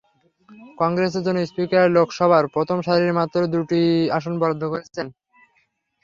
কংগ্রেসের 0.79 1.23
জন্য 1.25 1.39
স্পিকার 1.45 1.85
লোকসভার 1.97 2.43
প্রথম 2.55 2.77
সারির 2.85 3.17
মাত্র 3.19 3.37
দুটি 3.53 3.81
আসন 4.17 4.33
বরাদ্দ 4.41 4.63
করেছেন। 4.73 5.07